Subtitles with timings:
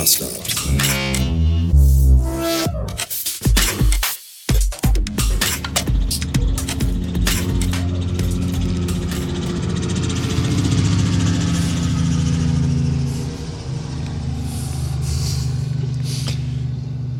[0.00, 0.30] Bastard.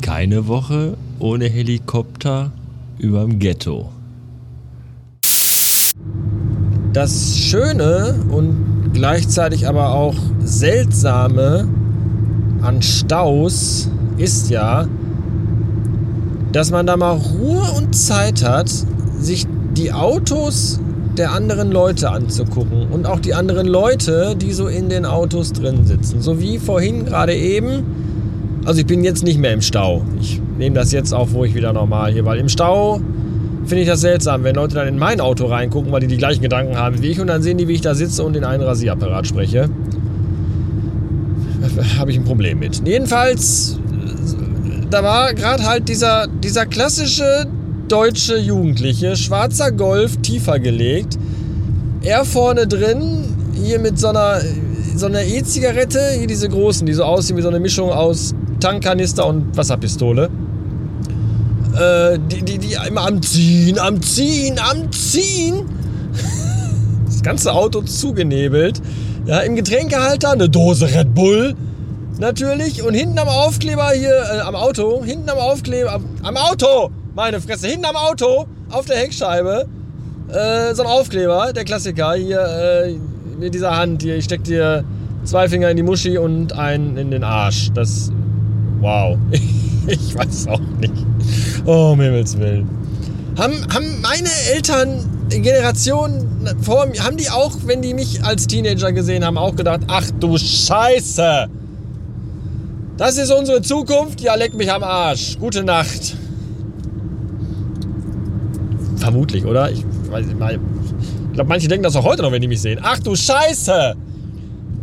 [0.00, 2.50] Keine Woche ohne Helikopter
[2.96, 3.90] überm Ghetto.
[6.94, 11.68] Das Schöne und gleichzeitig aber auch Seltsame
[12.62, 14.86] an Staus ist ja,
[16.52, 18.70] dass man da mal Ruhe und Zeit hat,
[19.18, 19.46] sich
[19.76, 20.80] die Autos
[21.16, 25.84] der anderen Leute anzugucken und auch die anderen Leute, die so in den Autos drin
[25.84, 26.20] sitzen.
[26.20, 27.84] So wie vorhin gerade eben.
[28.64, 30.02] Also ich bin jetzt nicht mehr im Stau.
[30.20, 33.00] Ich nehme das jetzt auf, wo ich wieder normal hier, weil im Stau
[33.64, 36.42] finde ich das seltsam, wenn Leute dann in mein Auto reingucken, weil die die gleichen
[36.42, 38.62] Gedanken haben wie ich und dann sehen die, wie ich da sitze und in einen
[38.62, 39.68] Rasierapparat spreche.
[41.98, 42.86] Habe ich ein Problem mit.
[42.86, 43.78] Jedenfalls,
[44.90, 47.46] da war gerade halt dieser, dieser klassische
[47.88, 51.18] deutsche Jugendliche, schwarzer Golf, tiefer gelegt.
[52.02, 54.40] Er vorne drin, hier mit so einer
[54.96, 59.26] so einer E-Zigarette, hier diese großen, die so aussehen wie so eine Mischung aus Tankkanister
[59.26, 60.28] und Wasserpistole.
[61.74, 65.66] Äh, die, die, die immer am Ziehen, am Ziehen, am Ziehen.
[67.06, 68.80] Das ganze Auto zugenebelt.
[69.30, 71.54] Ja, im Getränkehalter eine Dose Red Bull.
[72.18, 72.82] Natürlich.
[72.82, 77.40] Und hinten am Aufkleber hier, äh, am Auto, hinten am Aufkleber, am, am, Auto, meine
[77.40, 79.68] Fresse, hinten am Auto, auf der Heckscheibe,
[80.30, 82.96] äh, so ein Aufkleber, der Klassiker, hier, äh,
[83.38, 84.82] mit dieser Hand hier, ich steck dir
[85.22, 87.70] zwei Finger in die Muschi und einen in den Arsch.
[87.72, 88.10] Das,
[88.80, 89.16] wow.
[89.86, 91.06] ich weiß auch nicht.
[91.66, 92.68] Oh, um Himmels Willen.
[93.38, 96.26] Haben, haben meine Eltern Generation
[96.60, 100.10] vor mir, haben die auch, wenn die mich als Teenager gesehen haben, auch gedacht, ach
[100.18, 101.48] du Scheiße.
[102.96, 105.38] Das ist unsere Zukunft, ja, leck mich am Arsch.
[105.38, 106.16] Gute Nacht.
[108.96, 109.70] Vermutlich, oder?
[109.70, 110.58] Ich weiß nicht mal.
[111.28, 112.80] Ich glaube, manche denken das auch heute noch, wenn die mich sehen.
[112.82, 113.94] Ach du Scheiße!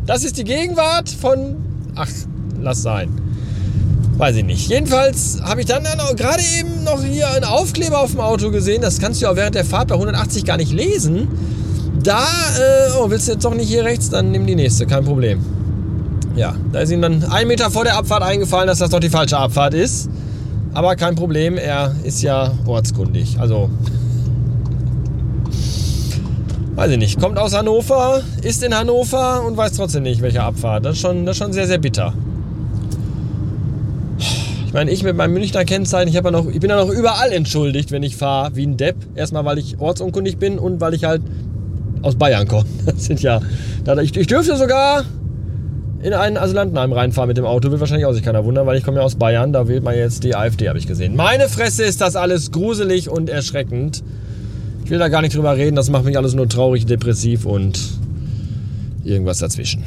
[0.08, 1.58] Das ist die Gegenwart von.
[1.96, 2.10] Ach,
[2.60, 3.10] lass sein.
[4.18, 4.70] Weiß ich nicht.
[4.70, 5.84] Jedenfalls habe ich dann
[6.16, 8.82] gerade eben noch hier einen Aufkleber auf dem Auto gesehen.
[8.82, 11.28] Das kannst du ja während der Fahrt bei 180 gar nicht lesen.
[12.02, 14.10] Da, äh, oh, willst du jetzt doch nicht hier rechts?
[14.10, 15.40] Dann nimm die nächste, kein Problem.
[16.36, 19.10] Ja, da ist ihm dann ein Meter vor der Abfahrt eingefallen, dass das doch die
[19.10, 20.10] falsche Abfahrt ist.
[20.74, 23.40] Aber kein Problem, er ist ja ortskundig.
[23.40, 23.70] Also,
[26.76, 30.86] weiß ich nicht, kommt aus Hannover, ist in Hannover und weiß trotzdem nicht, welche Abfahrt.
[30.86, 32.14] Das ist schon, das ist schon sehr, sehr bitter.
[34.78, 37.32] Ich meine, ich mit meinem Münchner Kennzeichen, ich, ja noch, ich bin ja noch überall
[37.32, 38.96] entschuldigt, wenn ich fahre wie ein Depp.
[39.16, 41.24] Erstmal, weil ich ortsunkundig bin und weil ich halt
[42.04, 42.66] aus Bayern komme.
[42.86, 43.42] Das sind ja,
[44.04, 45.04] ich, ich dürfte sogar
[46.04, 47.72] in einen Asylantenheim reinfahren mit dem Auto.
[47.72, 49.52] Will wahrscheinlich auch sich keiner wundern, weil ich komme ja aus Bayern.
[49.52, 51.16] Da wählt man jetzt die AfD, habe ich gesehen.
[51.16, 54.04] Meine Fresse ist das alles gruselig und erschreckend.
[54.86, 55.76] Ich will da gar nicht drüber reden.
[55.76, 57.80] Das macht mich alles nur traurig, depressiv und
[59.04, 59.84] irgendwas dazwischen.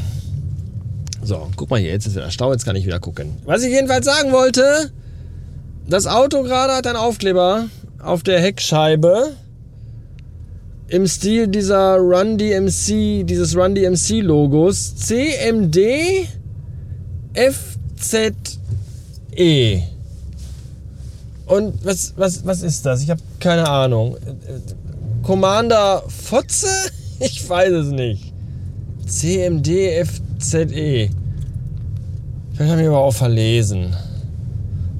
[1.22, 3.36] So, guck mal hier, jetzt ist der Stau, jetzt kann ich wieder gucken.
[3.44, 4.90] Was ich jedenfalls sagen wollte,
[5.86, 7.66] das Auto gerade hat einen Aufkleber
[8.02, 9.32] auf der Heckscheibe
[10.88, 14.96] im Stil dieser Run DMC, dieses Run DMC Logos.
[14.96, 16.26] CMD
[17.34, 18.30] FZE.
[21.46, 23.02] Und was, was, was ist das?
[23.02, 24.16] Ich habe keine Ahnung.
[25.22, 26.68] Commander Fotze?
[27.22, 28.32] Ich weiß es nicht.
[29.06, 30.29] CMD FZE.
[30.40, 31.12] Vielleicht
[32.58, 33.94] haben wir aber auch verlesen.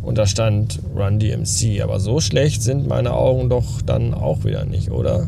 [0.02, 1.82] Und da stand Run DMC.
[1.82, 5.26] Aber so schlecht sind meine Augen doch dann auch wieder nicht, oder?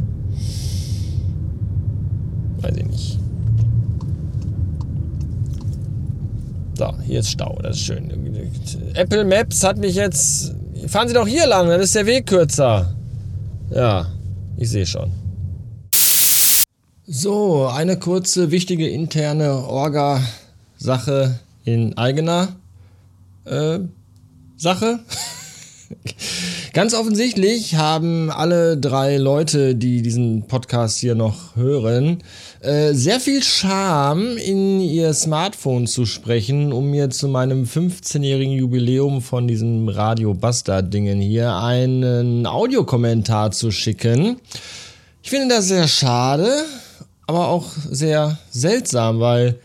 [2.60, 3.18] Weiß ich nicht.
[6.74, 8.10] So, hier ist Stau, das ist schön.
[8.94, 10.54] Apple Maps hat mich jetzt.
[10.86, 12.94] Fahren Sie doch hier lang, dann ist der Weg kürzer.
[13.70, 14.06] Ja,
[14.56, 15.21] ich sehe schon.
[17.14, 22.56] So, eine kurze, wichtige interne Orga-Sache in eigener
[23.44, 23.80] äh,
[24.56, 25.00] Sache.
[26.72, 32.22] Ganz offensichtlich haben alle drei Leute, die diesen Podcast hier noch hören,
[32.62, 39.20] äh, sehr viel Charme in ihr Smartphone zu sprechen, um mir zu meinem 15-jährigen Jubiläum
[39.20, 44.36] von diesem Radio Bastard Dingen hier einen Audiokommentar zu schicken.
[45.22, 46.64] Ich finde das sehr schade,
[47.26, 49.58] aber auch sehr seltsam, weil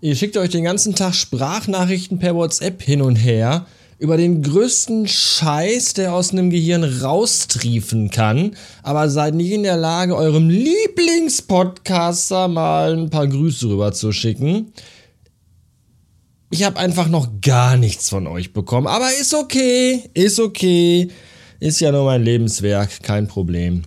[0.00, 3.66] ihr schickt euch den ganzen Tag Sprachnachrichten per WhatsApp hin und her
[3.98, 9.76] über den größten Scheiß, der aus einem Gehirn raustriefen kann, aber seid nicht in der
[9.76, 14.72] Lage, eurem Lieblingspodcaster mal ein paar Grüße rüber zu schicken.
[16.50, 18.86] Ich habe einfach noch gar nichts von euch bekommen.
[18.86, 21.08] Aber ist okay, ist okay.
[21.58, 23.82] Ist ja nur mein Lebenswerk, kein Problem.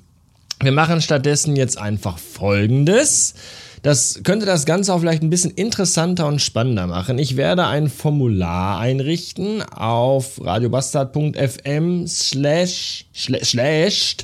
[0.61, 3.35] Wir machen stattdessen jetzt einfach Folgendes.
[3.83, 7.19] Das könnte das Ganze auch vielleicht ein bisschen interessanter und spannender machen.
[7.19, 14.17] Ich werde ein Formular einrichten auf radiobastard.fm slash slash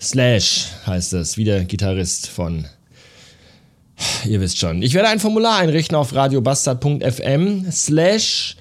[0.00, 2.66] slash heißt es, wie der Gitarrist von
[4.24, 4.82] ihr wisst schon.
[4.82, 8.56] Ich werde ein Formular einrichten auf radiobastard.fm slash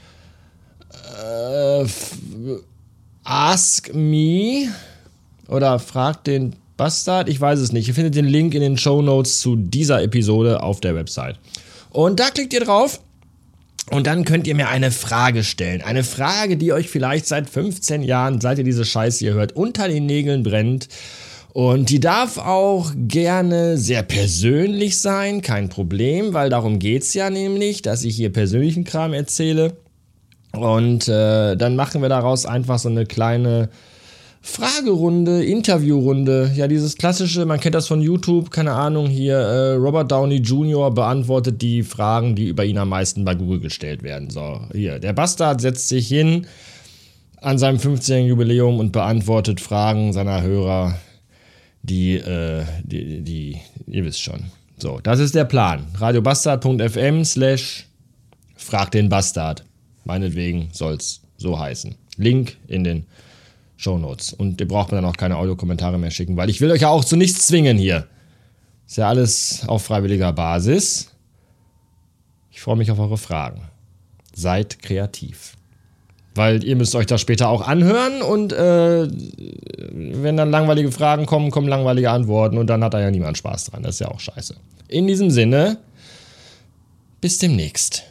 [1.17, 1.85] äh,
[3.23, 4.67] ask me
[5.47, 7.89] oder fragt den Bastard, ich weiß es nicht.
[7.89, 11.35] Ihr findet den Link in den Show Notes zu dieser Episode auf der Website.
[11.89, 13.01] Und da klickt ihr drauf
[13.91, 15.81] und dann könnt ihr mir eine Frage stellen.
[15.81, 19.89] Eine Frage, die euch vielleicht seit 15 Jahren, seit ihr diese Scheiße hier hört, unter
[19.89, 20.87] den Nägeln brennt.
[21.51, 27.29] Und die darf auch gerne sehr persönlich sein, kein Problem, weil darum geht es ja
[27.29, 29.75] nämlich, dass ich hier persönlichen Kram erzähle.
[30.53, 33.67] Und äh, dann machen wir daraus einfach so eine kleine
[34.41, 40.11] Fragerunde, Interviewrunde, ja dieses klassische, man kennt das von YouTube, keine Ahnung, hier äh, Robert
[40.11, 40.91] Downey Jr.
[40.93, 44.29] beantwortet die Fragen, die über ihn am meisten bei Google gestellt werden.
[44.29, 46.47] So, hier, der Bastard setzt sich hin
[47.41, 50.95] an seinem 15-jährigen Jubiläum und beantwortet Fragen seiner Hörer,
[51.83, 53.57] die, äh, die, die,
[53.87, 54.45] ihr wisst schon.
[54.77, 55.85] So, das ist der Plan.
[55.95, 57.87] radiobastard.fm slash
[58.55, 59.65] frag den Bastard.
[60.05, 61.95] Meinetwegen soll's so heißen.
[62.17, 63.05] Link in den
[63.79, 64.33] Shownotes.
[64.33, 66.89] Und ihr braucht mir dann auch keine Audiokommentare mehr schicken, weil ich will euch ja
[66.89, 68.07] auch zu nichts zwingen hier.
[68.85, 71.11] Ist ja alles auf freiwilliger Basis.
[72.51, 73.61] Ich freue mich auf eure Fragen.
[74.33, 75.53] Seid kreativ.
[76.35, 81.49] Weil ihr müsst euch das später auch anhören und äh, wenn dann langweilige Fragen kommen,
[81.49, 83.83] kommen langweilige Antworten und dann hat da ja niemand Spaß dran.
[83.83, 84.55] Das ist ja auch scheiße.
[84.89, 85.77] In diesem Sinne,
[87.21, 88.03] bis demnächst.